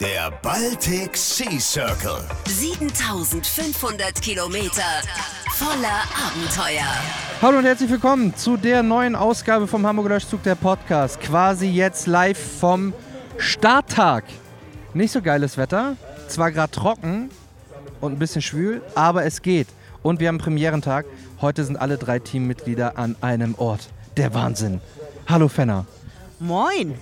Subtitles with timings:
[0.00, 2.18] Der Baltic Sea Circle.
[2.46, 4.82] 7500 Kilometer
[5.52, 6.84] voller Abenteuer.
[7.40, 11.18] Hallo und herzlich willkommen zu der neuen Ausgabe vom Hamburger Löschzug, der Podcast.
[11.22, 12.92] Quasi jetzt live vom
[13.38, 14.24] Starttag.
[14.92, 15.96] Nicht so geiles Wetter,
[16.28, 17.30] zwar gerade trocken
[18.02, 19.68] und ein bisschen schwül, aber es geht.
[20.02, 21.06] Und wir haben Premierentag.
[21.40, 23.88] Heute sind alle drei Teammitglieder an einem Ort.
[24.18, 24.82] Der Wahnsinn.
[25.26, 25.86] Hallo Fenner.
[26.38, 26.94] Moin.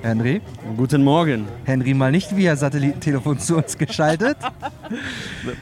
[0.00, 0.40] Henry.
[0.76, 1.46] Guten Morgen.
[1.64, 4.38] Henry mal nicht via Satellitentelefon zu uns geschaltet.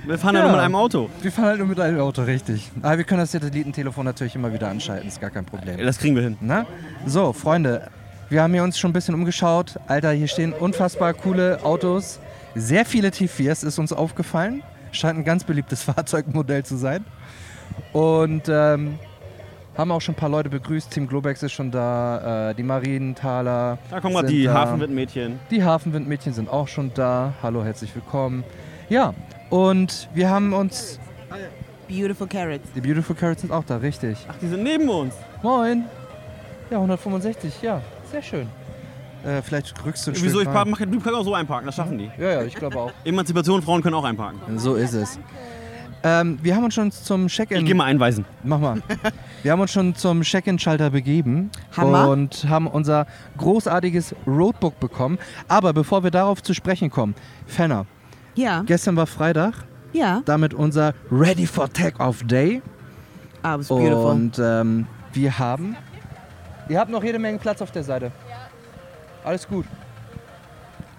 [0.07, 1.11] Wir fahren ja, nur mit einem Auto.
[1.21, 2.71] Wir fahren halt nur mit einem Auto, richtig.
[2.81, 5.79] Aber wir können das Satellitentelefon natürlich immer wieder anschalten, ist gar kein Problem.
[5.79, 6.37] Das kriegen wir hin.
[6.41, 6.65] Na?
[7.07, 7.91] So, Freunde,
[8.29, 9.75] wir haben hier uns schon ein bisschen umgeschaut.
[9.89, 12.21] Alter, hier stehen unfassbar coole Autos.
[12.55, 14.63] Sehr viele T4s ist uns aufgefallen.
[14.93, 17.05] Scheint ein ganz beliebtes Fahrzeugmodell zu sein.
[17.93, 18.99] Und ähm,
[19.79, 20.91] haben auch schon ein paar Leute begrüßt.
[20.91, 23.79] Team Globex ist schon da, äh, die Marienthaler.
[23.89, 24.55] Da kommen gerade die da.
[24.55, 25.39] Hafenwindmädchen.
[25.51, 27.33] Die Hafenwindmädchen sind auch schon da.
[27.43, 28.43] Hallo, herzlich willkommen.
[28.89, 29.15] Ja,
[29.51, 30.99] und wir haben uns.
[31.89, 32.69] Beautiful Carrots.
[32.75, 34.19] Die Beautiful Carrots sind auch da, richtig.
[34.29, 35.15] Ach, die sind neben uns.
[35.43, 35.85] Moin.
[36.71, 38.47] Ja, 165, ja, sehr schön.
[39.25, 40.41] Äh, vielleicht rückst du ein Wieso?
[40.41, 42.11] Ich mach, du kannst auch so einparken, das schaffen die.
[42.19, 42.93] Ja, ja, ich glaube auch.
[43.05, 44.59] Emanzipation, Frauen können auch einparken.
[44.59, 45.19] So ist es.
[46.09, 47.59] Ähm, wir haben uns schon zum Check-in.
[47.59, 48.25] Ich geh mal einweisen.
[48.45, 48.83] Mach mal.
[49.43, 52.09] Wir haben uns schon zum Check-in-Schalter begeben Hammer.
[52.09, 53.07] und haben unser
[53.37, 55.19] großartiges Roadbook bekommen.
[55.49, 57.15] Aber bevor wir darauf zu sprechen kommen,
[57.47, 57.87] Fenner,
[58.35, 59.55] Ja, gestern war Freitag,
[59.93, 60.23] ja.
[60.25, 62.63] damit unser Ready for Take-Off Day.
[63.43, 64.07] Ah, it's beautiful.
[64.11, 65.77] Und ähm, wir haben.
[66.69, 68.13] Ihr habt noch jede Menge Platz auf der Seite.
[69.25, 69.67] Alles gut.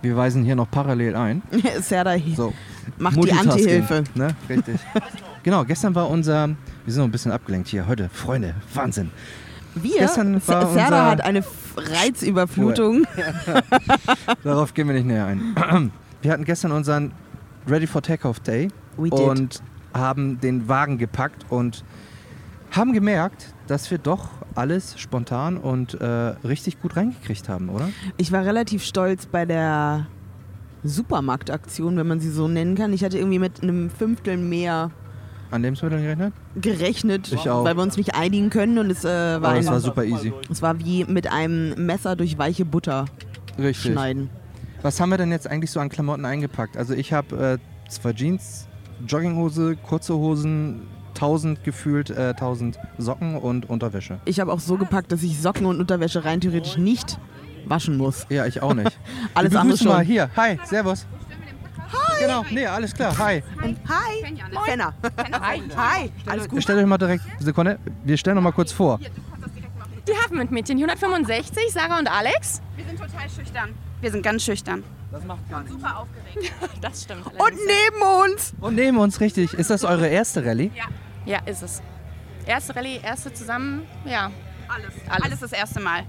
[0.01, 1.41] Wir weisen hier noch parallel ein.
[1.81, 2.53] Serda So.
[2.97, 4.03] Macht die Anti-Hilfe.
[4.15, 4.35] Ne?
[4.49, 4.79] Richtig.
[5.43, 6.47] genau, gestern war unser.
[6.85, 7.87] Wir sind noch ein bisschen abgelenkt hier.
[7.87, 9.11] Heute, Freunde, Wahnsinn.
[9.75, 11.43] Wir, Gestern war Se- Serda hat eine
[11.77, 13.05] Reizüberflutung.
[14.43, 15.91] Darauf gehen wir nicht näher ein.
[16.21, 17.13] Wir hatten gestern unseren
[17.67, 18.67] Ready for Takeoff Day
[18.97, 19.13] We did.
[19.19, 19.61] und
[19.93, 21.85] haben den Wagen gepackt und
[22.71, 27.87] haben gemerkt, dass wir doch alles spontan und äh, richtig gut reingekriegt haben, oder?
[28.17, 30.07] Ich war relativ stolz bei der
[30.83, 32.93] Supermarktaktion, wenn man sie so nennen kann.
[32.93, 34.91] Ich hatte irgendwie mit einem Fünftel mehr
[35.51, 36.33] An Lebensmitteln gerechnet?
[36.61, 39.79] gerechnet, weil wir uns nicht einigen können und es, äh, war, Aber es ein, war
[39.79, 40.33] super easy.
[40.49, 43.05] es war wie mit einem Messer durch weiche Butter
[43.57, 43.91] Richtig.
[43.91, 44.29] schneiden.
[44.81, 46.77] Was haben wir denn jetzt eigentlich so an Klamotten eingepackt?
[46.77, 48.67] Also ich habe äh, zwei Jeans,
[49.05, 50.83] Jogginghose, kurze Hosen,
[51.15, 54.19] 1000 gefühlt, äh, 1000 Socken und Unterwäsche.
[54.23, 57.19] Ich habe auch so gepackt, dass ich Socken und Unterwäsche rein theoretisch nicht
[57.65, 58.25] waschen muss.
[58.29, 58.97] Ja, ich auch nicht.
[59.33, 60.05] Alles andere begrüßen mal schon.
[60.05, 60.29] hier.
[60.35, 61.05] Hi, servus.
[61.91, 62.21] Hi.
[62.21, 63.17] Genau, nee, alles klar.
[63.17, 63.41] Hi.
[63.87, 64.93] Hi, Fenner.
[65.41, 65.61] Hi.
[65.75, 66.61] Hi, alles Wir gut.
[66.63, 68.99] stellen euch mal direkt, Sekunde, wir stellen noch mal kurz vor.
[70.07, 72.61] Die Hafenwindmädchen, die 165, Sarah und Alex.
[72.75, 73.73] Wir sind total schüchtern.
[74.01, 74.83] Wir sind ganz schüchtern.
[76.81, 77.25] Das stimmt.
[77.25, 78.53] Und neben uns.
[78.61, 79.53] Und neben uns, richtig.
[79.53, 80.71] Ist das eure erste Rallye?
[81.25, 81.81] Ja, ist es.
[82.45, 84.31] Erste Rallye, erste zusammen, ja.
[84.67, 84.93] Alles.
[85.09, 85.23] Alles.
[85.23, 86.03] Alles, das erste Mal.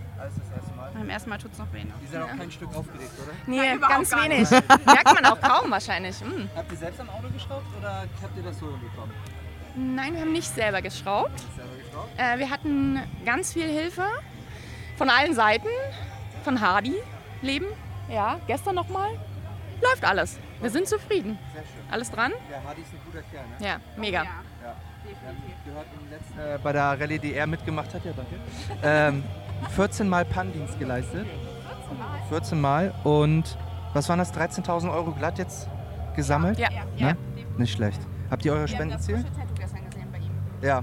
[1.01, 1.79] Beim ersten Mal tut es noch weh.
[1.79, 3.33] Ihr seid auch kein Stück aufgeregt, oder?
[3.47, 4.51] Nee, ganz wenig.
[4.85, 6.21] Merkt man auch kaum wahrscheinlich.
[6.21, 6.47] Hm.
[6.55, 9.15] Habt ihr selbst am Auto geschraubt oder habt ihr das so bekommen?
[9.77, 11.43] Nein, wir haben nicht selber geschraubt.
[12.19, 14.05] Äh, wir hatten ganz viel Hilfe
[14.99, 15.69] von allen Seiten.
[16.45, 16.97] Von Hardy
[17.41, 17.67] Leben.
[18.11, 19.09] Ja, gestern nochmal.
[19.81, 20.39] Läuft alles.
[20.61, 21.39] Wir sind zufrieden.
[21.55, 21.91] Sehr schön.
[21.91, 22.33] Alles dran?
[22.51, 23.67] Ja, Hardy ist ein guter Kerl, ne?
[23.67, 24.25] Ja, mega.
[24.25, 24.43] Ja.
[25.65, 28.35] gehört im letzten, äh, bei der Rallye, die er mitgemacht hat, ja danke,
[28.83, 29.25] ähm,
[29.71, 31.27] 14 Mal Pannendienst geleistet.
[32.29, 32.93] 14 Mal.
[33.05, 33.57] Und
[33.93, 35.69] was waren das, 13.000 Euro glatt jetzt
[36.17, 36.59] gesammelt?
[36.59, 36.69] Ja.
[36.99, 37.17] Ne?
[37.59, 38.01] Nicht schlecht.
[38.31, 39.25] Habt ihr euer Spendenziel?
[40.63, 40.83] Ja.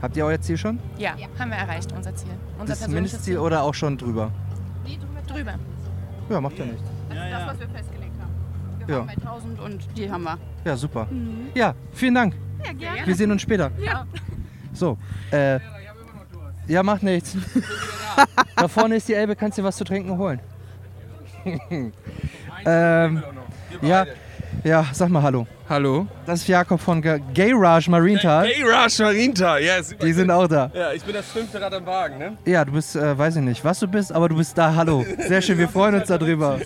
[0.00, 0.78] Habt ihr euer Ziel schon?
[0.96, 2.30] Ja, haben wir erreicht, unser Ziel.
[2.58, 3.38] Unser Das Mindestziel Ziel.
[3.38, 4.30] oder auch schon drüber?
[5.26, 5.54] drüber.
[6.30, 6.82] Ja, macht ja nichts.
[7.10, 8.32] Das ist das, was wir festgelegt haben.
[8.86, 9.00] Wir Ja.
[9.00, 10.38] waren bei 1000 und die haben wir.
[10.64, 11.06] Ja, super.
[11.54, 12.34] Ja, vielen Dank.
[12.64, 13.06] Ja, gerne.
[13.06, 13.70] Wir sehen uns später.
[13.78, 14.06] Ja.
[14.72, 14.96] So,
[15.32, 15.58] äh.
[16.66, 17.36] Ja, macht nichts.
[18.56, 20.40] da vorne ist die Elbe, kannst dir was zu trinken holen.
[22.66, 23.22] ähm,
[23.82, 24.04] ja,
[24.64, 25.46] ja, sag mal Hallo.
[25.68, 26.06] Hallo.
[26.26, 28.46] Das ist Jakob von Ga- Gay Raj Marienthal.
[28.46, 29.94] Hey, Rush Marinta, yes.
[30.02, 30.70] Die sind auch da.
[30.74, 32.38] Ja, ich bin das fünfte Rad am Wagen, ne?
[32.46, 34.74] Ja, du bist, äh, weiß ich nicht, was du bist, aber du bist da.
[34.74, 35.04] Hallo.
[35.28, 36.58] Sehr schön, wir freuen uns darüber.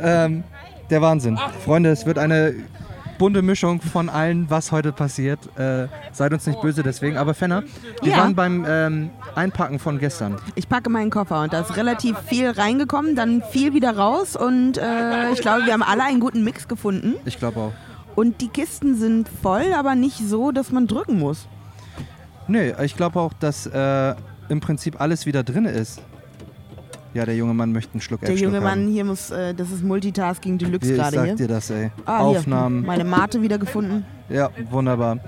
[0.00, 0.44] Ähm,
[0.88, 1.36] der Wahnsinn.
[1.64, 2.54] Freunde, es wird eine
[3.18, 5.38] bunte Mischung von allen, was heute passiert.
[5.58, 7.16] Äh, seid uns nicht böse deswegen.
[7.16, 7.62] Aber Fenner,
[8.02, 8.18] wir Ja.
[8.18, 10.36] waren beim ähm, Einpacken von gestern.
[10.54, 14.78] Ich packe meinen Koffer und da ist relativ viel reingekommen, dann viel wieder raus und
[14.78, 17.14] äh, ich glaube, wir haben alle einen guten Mix gefunden.
[17.24, 17.72] Ich glaube auch.
[18.14, 21.46] Und die Kisten sind voll, aber nicht so, dass man drücken muss.
[22.48, 24.14] Nee, ich glaube auch, dass äh,
[24.48, 26.00] im Prinzip alles wieder drin ist.
[27.16, 28.88] Ja, der junge Mann möchte einen Schluck Der Elbschluck junge Mann haben.
[28.92, 31.34] hier muss, äh, das ist Multitasking Deluxe Wie, ich gerade sag hier.
[31.36, 31.90] dir das, ey.
[32.04, 32.80] Ah, Aufnahmen.
[32.80, 34.04] Hier, meine Mate wieder gefunden.
[34.28, 35.18] Ja, wunderbar.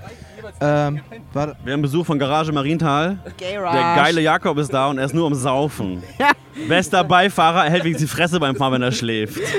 [0.61, 1.01] Ähm,
[1.33, 1.55] warte.
[1.63, 3.17] Wir haben Besuch von Garage Marienthal.
[3.37, 6.03] Gay Der geile Jakob ist da und er ist nur am Saufen.
[6.67, 9.39] Bester Beifahrer, er hält wenigstens die Fresse beim Fahren, wenn er schläft.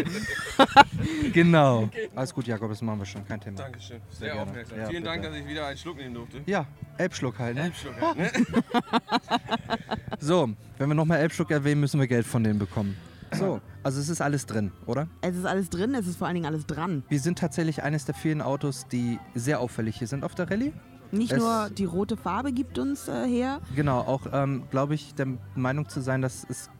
[1.33, 1.89] Genau.
[2.15, 3.59] Alles gut, Jakob, das machen wir schon, kein Thema.
[3.59, 4.01] Dankeschön.
[4.11, 4.43] Sehr gerne.
[4.43, 4.79] aufmerksam.
[4.79, 5.33] Ja, Vielen Dank, bitte.
[5.33, 6.41] dass ich wieder einen Schluck nehmen durfte.
[6.45, 6.67] Ja,
[6.99, 7.73] Elbschluck halt, ne?
[7.81, 8.31] Schluck halt, ne?
[10.19, 12.97] So, wenn wir nochmal Elbschluck erwähnen, müssen wir Geld von denen bekommen.
[13.33, 15.07] So, also es ist alles drin, oder?
[15.21, 17.05] Es ist alles drin, es ist vor allen Dingen alles dran.
[17.09, 20.73] Wir sind tatsächlich eines der vielen Autos, die sehr auffällig hier sind auf der Rallye.
[21.13, 23.61] Nicht Es- nur die rote Farbe gibt uns äh, her.
[23.75, 26.71] Genau, auch ähm, glaube ich der Meinung zu sein, dass es.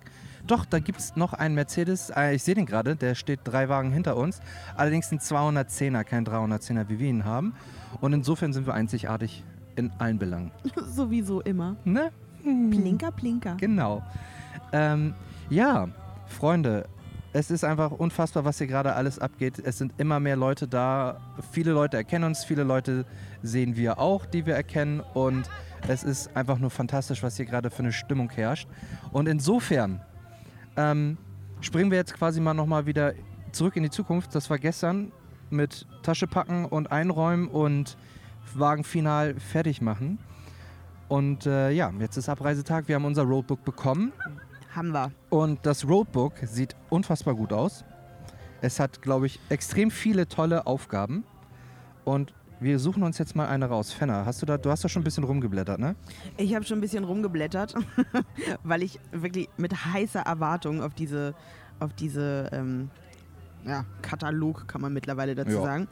[0.47, 3.69] Doch, da gibt es noch einen Mercedes, äh, ich sehe den gerade, der steht drei
[3.69, 4.41] Wagen hinter uns.
[4.75, 7.55] Allerdings ein 210er, kein 310er, wie wir ihn haben.
[8.01, 9.45] Und insofern sind wir einzigartig
[9.77, 10.51] in allen Belangen.
[10.95, 11.77] Sowieso immer.
[11.85, 12.11] Ne?
[12.43, 13.57] Plinker, plinker.
[13.57, 14.03] Genau.
[14.73, 15.15] Ähm,
[15.51, 15.89] ja,
[16.31, 16.89] Freunde,
[17.33, 19.61] es ist einfach unfassbar, was hier gerade alles abgeht.
[19.65, 21.21] Es sind immer mehr Leute da.
[21.53, 23.05] Viele Leute erkennen uns, viele Leute
[23.43, 25.01] sehen wir auch, die wir erkennen.
[25.15, 25.49] Und
[25.87, 28.69] es ist einfach nur fantastisch, was hier gerade für eine Stimmung herrscht.
[29.13, 30.01] Und insofern
[30.77, 31.19] ähm,
[31.61, 33.13] springen wir jetzt quasi mal nochmal wieder
[33.53, 34.35] zurück in die Zukunft.
[34.35, 35.13] Das war gestern
[35.51, 37.97] mit Tasche packen und einräumen und
[38.55, 40.19] Wagen final fertig machen.
[41.09, 42.89] Und äh, ja, jetzt ist Abreisetag.
[42.89, 44.13] Wir haben unser Roadbook bekommen.
[44.75, 45.11] Haben wir.
[45.31, 47.85] Und das Roadbook sieht unfassbar gut aus.
[48.61, 51.25] Es hat, glaube ich, extrem viele tolle Aufgaben.
[52.05, 53.93] Und wir suchen uns jetzt mal eine raus.
[53.93, 55.97] Fenner, hast du da, du hast da schon ein bisschen rumgeblättert, ne?
[56.37, 57.75] Ich habe schon ein bisschen rumgeblättert,
[58.65, 61.35] weil ich wirklich mit heißer Erwartung auf diese,
[61.81, 62.91] auf diese ähm,
[63.67, 65.63] ja, Katalog, kann man mittlerweile dazu Ja.
[65.63, 65.89] sagen.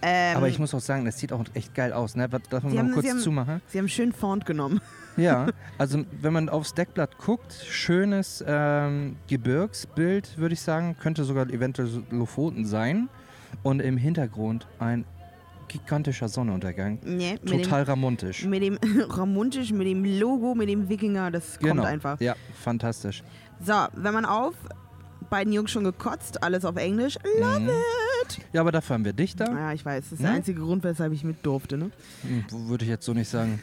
[0.00, 2.28] Ähm, Aber ich muss auch sagen, das sieht auch echt geil aus, ne?
[2.28, 3.60] Darf man mal haben- kurz Sie haben- zumachen?
[3.66, 4.80] Sie haben schön Font genommen.
[5.16, 5.46] Ja,
[5.78, 10.96] also wenn man aufs Deckblatt guckt, schönes ähm, Gebirgsbild, würde ich sagen.
[11.00, 13.08] Könnte sogar eventuell Lofoten sein.
[13.62, 15.04] Und im Hintergrund ein
[15.68, 16.98] gigantischer Sonnenuntergang.
[17.04, 18.44] Nee, Total ramontisch.
[18.44, 18.78] mit dem
[19.10, 21.84] Ramontisch, mit dem Logo, mit dem Wikinger, das kommt Genau.
[21.84, 22.20] einfach.
[22.20, 23.22] Ja, fantastisch.
[23.60, 24.54] So, wenn man auf,
[25.30, 27.16] beiden Jungs schon gekotzt, alles auf Englisch.
[27.40, 27.70] Love Mhm.
[28.52, 29.46] Ja, aber dafür haben wir dich da.
[29.46, 30.26] Ja, ich weiß, das ist Ne?
[30.26, 31.90] der einzige Grund, weshalb ich mit durfte, ne?
[32.22, 33.60] Hm, Würde ich jetzt so nicht sagen.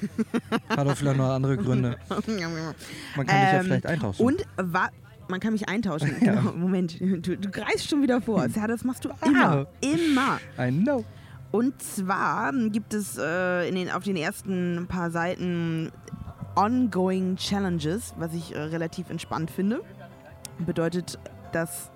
[0.69, 1.98] Hat auch vielleicht noch andere Gründe.
[2.10, 4.25] Man kann dich ja Ähm, vielleicht eintauschen.
[4.25, 4.89] Und wa
[5.27, 6.12] man kann mich eintauschen.
[6.19, 8.48] Genau, Moment, du, du greifst schon wieder vor.
[8.48, 9.68] Ja, das machst du immer.
[9.81, 10.39] Immer.
[10.57, 11.06] I know.
[11.51, 15.92] Und zwar gibt es äh, in den, auf den ersten paar Seiten
[16.56, 19.81] ongoing Challenges, was ich äh, relativ entspannt finde.
[20.65, 21.19] Bedeutet,
[21.51, 21.92] dass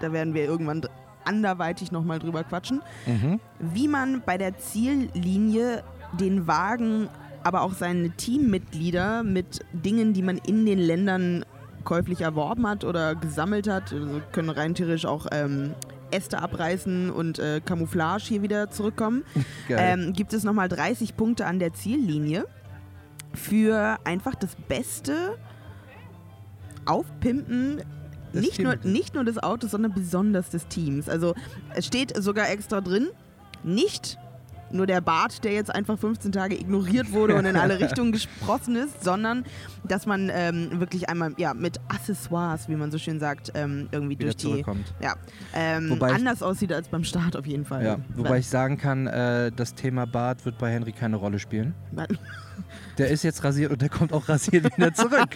[0.00, 0.82] da werden wir irgendwann
[1.26, 3.40] anderweitig nochmal drüber quatschen, Mhm.
[3.58, 5.82] wie man bei der Ziellinie
[6.18, 7.08] den Wagen,
[7.42, 11.44] aber auch seine Teammitglieder mit Dingen, die man in den Ländern
[11.84, 15.74] käuflich erworben hat oder gesammelt hat, also können rein theoretisch auch ähm,
[16.10, 19.24] Äste abreißen und äh, Camouflage hier wieder zurückkommen,
[19.68, 22.46] ähm, gibt es nochmal 30 Punkte an der Ziellinie
[23.34, 25.36] für einfach das Beste
[26.86, 27.82] Aufpimpen.
[28.34, 31.08] Nicht nur, nicht nur des Autos, sondern besonders des Teams.
[31.08, 31.34] Also
[31.74, 33.08] es steht sogar extra drin,
[33.62, 34.18] nicht
[34.70, 38.76] nur der Bart, der jetzt einfach 15 Tage ignoriert wurde und in alle Richtungen gesprossen
[38.76, 39.44] ist, sondern
[39.86, 44.18] dass man ähm, wirklich einmal ja, mit Accessoires, wie man so schön sagt, ähm, irgendwie
[44.18, 44.64] Wieder durch die
[45.00, 45.14] ja,
[45.54, 47.84] ähm, Wobei anders aussieht als beim Start auf jeden Fall.
[47.84, 51.74] Ja, wobei ich sagen kann, äh, das Thema Bart wird bei Henry keine Rolle spielen.
[52.98, 55.28] Der ist jetzt rasiert und der kommt auch rasiert wieder zurück.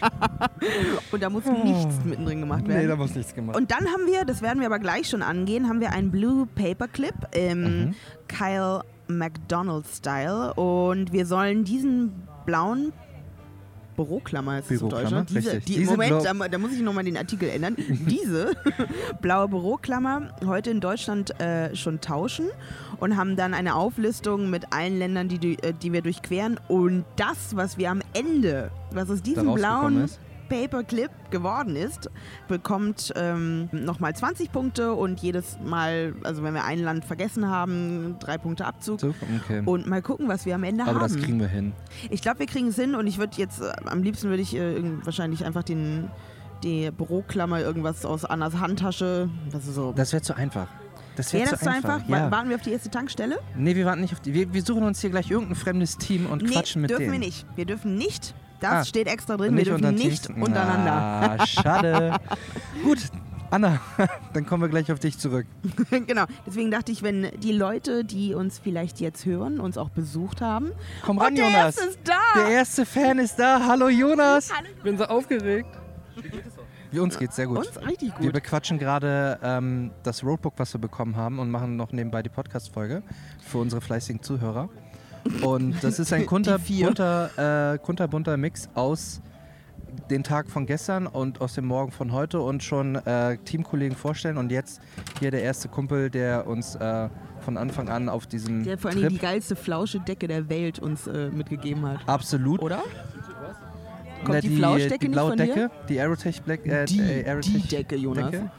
[1.13, 2.79] und da muss nichts mittendrin gemacht werden.
[2.79, 2.83] Oh.
[2.83, 3.57] nee, da muss nichts gemacht.
[3.57, 6.47] Und dann haben wir, das werden wir aber gleich schon angehen, haben wir einen Blue
[6.55, 7.95] Paperclip im Mhm.
[8.29, 10.55] Kyle McDonald-Style.
[10.55, 12.13] Und wir sollen diesen
[12.47, 12.93] blauen
[13.97, 15.27] Büroklammer, ist Büroklammer, ne?
[15.29, 17.75] Diese, die, Diese Moment, da, da muss ich nochmal den Artikel ändern.
[17.89, 18.53] Diese
[19.21, 22.47] blaue Büroklammer heute in Deutschland äh, schon tauschen
[23.01, 26.61] und haben dann eine Auflistung mit allen Ländern, die, du- äh, die wir durchqueren.
[26.69, 30.21] Und das, was wir am Ende, was aus diesem blauen ist.
[30.49, 32.11] Paperclip geworden ist,
[32.49, 38.17] bekommt ähm, nochmal 20 Punkte und jedes Mal, also wenn wir ein Land vergessen haben,
[38.21, 39.01] drei Punkte Abzug.
[39.01, 39.15] So,
[39.45, 39.63] okay.
[39.65, 41.15] Und mal gucken, was wir am Ende Aber haben.
[41.15, 41.73] das kriegen wir hin.
[42.11, 44.55] ich glaube, wir kriegen es hin und ich würde jetzt, äh, am liebsten würde ich
[44.57, 46.11] äh, wahrscheinlich einfach den,
[46.63, 49.93] die Büroklammer, irgendwas aus Annas Handtasche, das ist so.
[49.93, 50.69] Das wäre zu einfach.
[51.17, 51.97] Das wäre zu das so einfach.
[51.97, 52.09] einfach?
[52.09, 52.31] Ja.
[52.31, 53.39] Warten wir auf die erste Tankstelle?
[53.57, 54.35] Nee, wir warten nicht auf die.
[54.35, 57.13] Wir, wir suchen uns hier gleich irgendein fremdes Team und quatschen mit dürfen denen.
[57.13, 57.47] wir nicht.
[57.57, 58.35] Wir dürfen nicht.
[58.61, 58.85] Das Ah.
[58.85, 59.55] steht extra drin.
[59.55, 61.37] Nicht wir dürfen nicht untereinander.
[61.41, 62.17] Ah, schade.
[62.85, 62.99] Gut,
[63.51, 63.81] Anna,
[64.35, 65.47] dann kommen wir gleich auf dich zurück.
[66.07, 66.25] genau.
[66.47, 70.73] Deswegen dachte ich, wenn die Leute, die uns vielleicht jetzt hören, uns auch besucht haben.
[71.05, 71.77] Komm ran, und der Jonas.
[71.77, 72.41] Erste ist da.
[72.41, 73.65] Der erste Fan ist da.
[73.67, 74.51] Hallo, Jonas.
[74.77, 75.69] Ich bin so aufgeregt.
[76.91, 77.59] Wie uns geht's sehr gut.
[77.59, 78.33] Uns richtig Wir gut.
[78.33, 83.03] bequatschen gerade ähm, das Roadbook, was wir bekommen haben und machen noch nebenbei die Podcast-Folge
[83.47, 84.69] für unsere fleißigen Zuhörer.
[85.43, 86.87] Und das ist ein kunter, vier.
[86.87, 89.21] bunter, äh, kunterbunter Mix aus
[90.11, 94.37] den Tag von gestern und aus dem Morgen von heute und schon äh, Teamkollegen vorstellen.
[94.39, 94.81] Und jetzt
[95.21, 97.09] hier der erste Kumpel, der uns äh,
[97.41, 100.79] von Anfang an auf diesem Der vor allen Dingen Trip die geilste Flauschedecke der Welt
[100.79, 101.99] uns äh, mitgegeben hat.
[102.09, 102.83] absolut Oder?
[104.21, 105.71] Na, Kommt die, Flauschdecke die nicht blaue von Decke, dir?
[105.89, 108.31] die Aerotech Black, äh, Die- äh, Aerotech die Decke, Jonas.
[108.33, 108.51] Decke.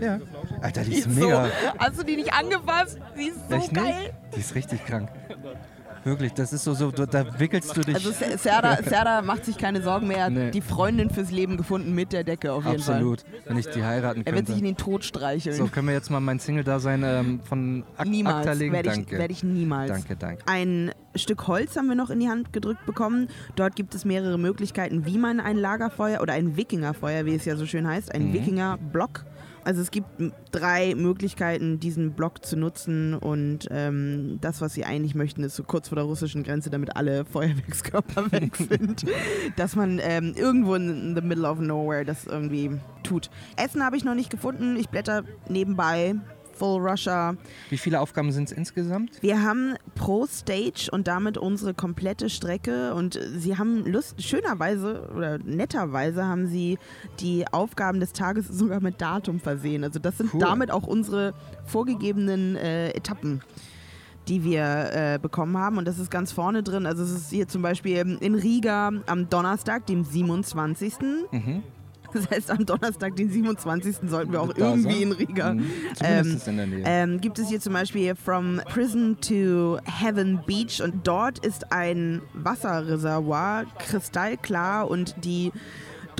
[0.00, 0.18] Ja.
[0.62, 1.46] Alter, die Die ist ist mega.
[1.46, 2.98] So, hast du die nicht angefasst?
[3.18, 3.84] Die ist so Echt geil.
[3.86, 4.12] nicht?
[4.36, 5.08] Die ist richtig krank.
[6.04, 7.94] Wirklich, das ist so, so da wickelst du dich.
[7.94, 10.16] Also Se- Serda, Serda macht sich keine Sorgen mehr.
[10.18, 10.50] Er hat Nee.
[10.50, 13.24] die Freundin fürs Leben gefunden mit der Decke auf jeden Absolut.
[13.46, 14.32] Wenn ich die heiraten Fall.
[14.32, 14.82] Er wird sich in könnte.
[14.82, 15.56] den Tod streicheln.
[15.56, 18.36] So, können wir jetzt mal mein Single-Dasein ähm, von Ak niemals.
[18.46, 18.72] Akta legen?
[18.72, 19.90] Werde ich, werd ich niemals.
[19.90, 20.42] Danke, danke.
[20.46, 23.28] Ein Stück Holz haben wir noch in die Hand gedrückt bekommen.
[23.56, 27.56] Dort gibt es mehrere Möglichkeiten, wie man ein Lagerfeuer oder ein Wikingerfeuer, wie es ja
[27.56, 28.32] so schön heißt, ein Mhm.
[28.32, 29.24] Wikingerblock.
[29.64, 30.06] Also es gibt
[30.52, 35.62] drei Möglichkeiten, diesen Block zu nutzen und ähm, das, was sie eigentlich möchten, ist so
[35.62, 39.04] kurz vor der russischen Grenze, damit alle Feuerwerkskörper weg sind,
[39.56, 42.70] dass man ähm, irgendwo in the middle of nowhere das irgendwie
[43.02, 43.30] tut.
[43.56, 44.76] Essen habe ich noch nicht gefunden.
[44.76, 46.14] Ich blätter nebenbei.
[46.60, 47.36] Full Russia.
[47.70, 49.22] Wie viele Aufgaben sind es insgesamt?
[49.22, 55.38] Wir haben pro Stage und damit unsere komplette Strecke und sie haben Lust, schönerweise oder
[55.38, 56.78] netterweise haben sie
[57.18, 59.84] die Aufgaben des Tages sogar mit Datum versehen.
[59.84, 60.40] Also das sind Cool.
[60.40, 61.32] damit auch unsere
[61.64, 63.40] vorgegebenen äh, Etappen
[64.28, 66.86] die wir äh, bekommen haben und das ist ganz vorne drin.
[66.86, 70.92] Also es ist hier zum Beispiel in Riga am Donnerstag, dem 27.
[71.32, 71.62] Mhm.
[72.14, 74.08] Das heißt, am Donnerstag, den 27.
[74.08, 75.02] sollten wir auch Da irgendwie sein.
[75.02, 75.54] in Riga.
[75.54, 75.64] Mhm.
[75.94, 76.82] Zumindest in der Nähe.
[76.86, 82.22] Ähm, gibt es hier zum Beispiel From Prison to Heaven Beach und dort ist ein
[82.34, 85.52] Wasserreservoir, kristallklar und die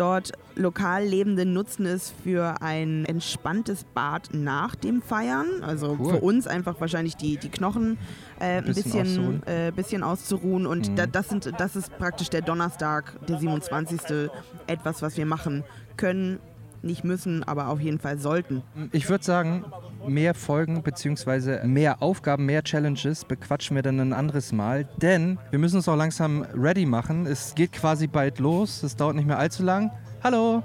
[0.00, 5.46] dort lokal Lebenden nutzen es für ein entspanntes Bad nach dem Feiern.
[5.62, 6.14] Also Cool.
[6.14, 7.98] für uns einfach wahrscheinlich die, die Knochen
[8.40, 9.42] äh, ein Bisschen bisschen, auszuruhen.
[9.46, 10.66] äh, bisschen auszuruhen.
[10.66, 10.96] Und Mhm.
[10.96, 14.30] da, das, sind, das ist praktisch der Donnerstag, der 27.
[14.66, 15.64] Etwas, was wir machen
[15.96, 16.40] können.
[16.82, 18.62] Nicht müssen, aber auf jeden Fall sollten.
[18.92, 19.66] Ich würde sagen,
[20.06, 21.66] mehr Folgen bzw.
[21.66, 25.96] mehr Aufgaben, mehr Challenges bequatschen wir dann ein anderes Mal, denn wir müssen uns auch
[25.96, 27.26] langsam ready machen.
[27.26, 29.90] Es geht quasi bald los, es dauert nicht mehr allzu lang.
[30.22, 30.62] Hallo!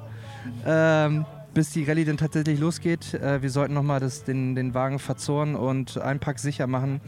[0.65, 1.25] Ähm,
[1.55, 3.13] bis die Rallye dann tatsächlich losgeht.
[3.15, 7.01] Äh, wir sollten nochmal den, den Wagen verzorren und Einpack sicher machen.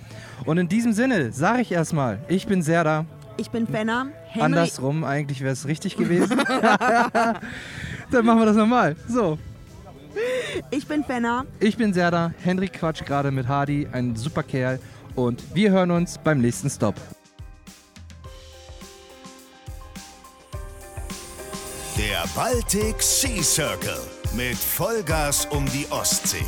[0.45, 3.05] Und in diesem Sinne sage ich erstmal, ich bin Serda.
[3.35, 4.07] Ich bin Fenner.
[4.29, 6.41] Henry, Andersrum, eigentlich wäre es richtig gewesen.
[8.11, 8.95] dann machen wir das nochmal.
[9.07, 9.37] So,
[10.71, 11.45] ich bin Fenner.
[11.59, 14.79] ich bin Serda, Henrik quatscht gerade mit Hardy, ein super Kerl.
[15.15, 16.95] Und wir hören uns beim nächsten Stop.
[21.97, 23.97] Der Baltic Sea Circle
[24.35, 26.45] mit Vollgas um die Ostsee.